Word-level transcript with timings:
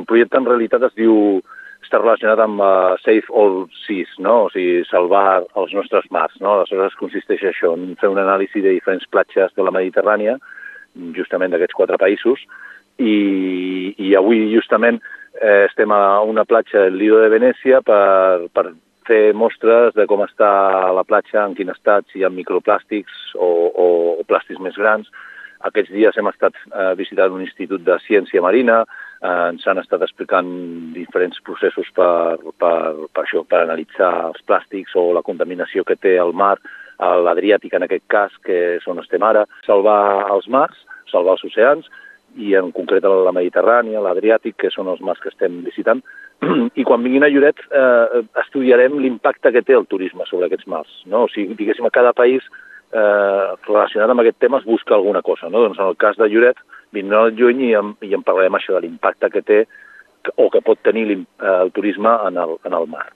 el 0.00 0.08
projecte 0.08 0.40
en 0.40 0.48
realitat 0.48 0.88
es 0.88 0.96
diu 0.98 1.40
està 1.80 2.00
relacionat 2.00 2.40
amb 2.44 2.60
uh, 2.62 2.96
Save 3.02 3.32
All 3.34 3.64
Seas, 3.84 4.10
no? 4.22 4.46
o 4.46 4.50
sigui, 4.52 4.84
salvar 4.88 5.42
els 5.58 5.72
nostres 5.74 6.06
mars. 6.14 6.36
No? 6.40 6.58
Aleshores 6.58 6.96
consisteix 7.00 7.42
això, 7.48 7.72
en 7.74 7.96
fer 8.00 8.10
un 8.12 8.20
anàlisi 8.20 8.62
de 8.62 8.76
diferents 8.76 9.06
platges 9.10 9.54
de 9.56 9.64
la 9.66 9.72
Mediterrània, 9.74 10.36
justament 11.16 11.54
d'aquests 11.54 11.78
quatre 11.78 11.98
països, 12.00 12.44
i, 13.00 13.94
i 13.96 14.12
avui 14.18 14.50
justament 14.52 15.00
eh, 15.40 15.64
estem 15.64 15.92
a 15.94 16.20
una 16.26 16.44
platja 16.44 16.84
del 16.84 16.98
Lido 17.00 17.20
de 17.22 17.32
Venècia 17.32 17.80
per, 17.86 18.50
per 18.52 18.66
fer 19.08 19.32
mostres 19.34 19.96
de 19.96 20.06
com 20.10 20.22
està 20.26 20.50
la 20.94 21.06
platja, 21.08 21.46
en 21.46 21.56
quin 21.58 21.72
estat, 21.72 22.06
si 22.10 22.20
hi 22.20 22.26
ha 22.26 22.32
microplàstics 22.34 23.34
o, 23.34 23.50
o, 23.70 23.86
o 24.20 24.26
plàstics 24.28 24.60
més 24.62 24.76
grans. 24.78 25.08
Aquests 25.66 25.92
dies 25.92 26.16
hem 26.16 26.28
estat 26.30 26.56
eh, 26.70 26.92
visitant 27.00 27.34
un 27.34 27.44
institut 27.44 27.82
de 27.86 27.96
ciència 28.06 28.44
marina, 28.44 28.84
eh, 29.22 29.46
ens 29.52 29.66
han 29.68 29.80
estat 29.82 30.02
explicant 30.06 30.50
diferents 30.96 31.40
processos 31.46 31.88
per, 31.96 32.38
per, 32.58 33.08
per, 33.12 33.24
això, 33.24 33.44
per 33.44 33.64
analitzar 33.64 34.12
els 34.30 34.44
plàstics 34.48 34.96
o 34.96 35.10
la 35.16 35.24
contaminació 35.26 35.84
que 35.84 35.98
té 36.00 36.16
el 36.18 36.32
mar, 36.36 36.56
l'Adriàtic 37.00 37.72
en 37.72 37.86
aquest 37.86 38.04
cas, 38.12 38.32
que 38.44 38.56
és 38.76 38.86
on 38.90 38.98
estem 39.00 39.22
ara, 39.24 39.46
salvar 39.64 40.28
els 40.34 40.48
mars, 40.52 40.76
salvar 41.08 41.38
els 41.38 41.44
oceans, 41.48 41.86
i 42.38 42.54
en 42.54 42.70
concret 42.76 43.04
la 43.04 43.32
Mediterrània, 43.34 44.02
l'Adriàtic, 44.04 44.58
que 44.60 44.70
són 44.70 44.90
els 44.92 45.00
mars 45.00 45.22
que 45.22 45.32
estem 45.32 45.62
visitant, 45.66 46.02
i 46.80 46.84
quan 46.86 47.02
vinguin 47.04 47.26
a 47.26 47.30
Lloret 47.32 47.60
eh, 47.68 48.20
estudiarem 48.44 48.98
l'impacte 49.00 49.52
que 49.52 49.64
té 49.66 49.76
el 49.76 49.88
turisme 49.90 50.26
sobre 50.28 50.48
aquests 50.48 50.68
mars. 50.70 50.92
No? 51.06 51.24
O 51.26 51.32
sigui, 51.32 51.56
diguéssim, 51.58 51.88
cada 51.92 52.12
país 52.16 52.44
eh, 52.92 53.48
relacionat 53.66 54.12
amb 54.12 54.22
aquest 54.24 54.38
tema 54.40 54.60
es 54.60 54.68
busca 54.68 54.94
alguna 54.96 55.24
cosa. 55.26 55.50
No? 55.50 55.64
Doncs 55.66 55.80
en 55.80 55.90
el 55.90 55.98
cas 56.00 56.20
de 56.20 56.30
Lloret 56.30 56.60
vindrà 56.96 57.26
el 57.26 57.36
juny 57.38 57.64
i 57.68 57.72
en, 57.78 57.94
i 58.06 58.14
en 58.16 58.24
parlarem 58.26 58.58
això 58.58 58.76
de 58.76 58.84
l'impacte 58.84 59.30
que 59.30 59.42
té 59.46 59.60
o 60.36 60.50
que 60.52 60.60
pot 60.60 60.80
tenir 60.84 61.06
el 61.14 61.72
turisme 61.72 62.12
en 62.28 62.36
el, 62.36 62.56
en 62.68 62.76
el 62.76 62.86
mar. 62.90 63.06